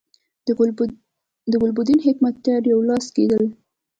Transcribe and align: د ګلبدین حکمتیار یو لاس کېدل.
د 1.51 1.53
ګلبدین 1.61 1.99
حکمتیار 2.07 2.61
یو 2.71 2.79
لاس 2.89 3.05
کېدل. 3.15 3.43